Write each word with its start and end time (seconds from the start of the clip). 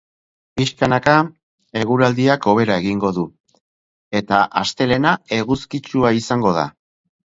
Pixkanaka 0.61 1.17
eguraldiak 1.83 2.49
hobera 2.53 2.79
egingo 2.85 3.13
du 3.21 3.29
eta 4.25 4.43
astelehena 4.67 5.17
eguzkitsua 5.43 6.19
izango 6.27 6.61
da. 6.63 6.71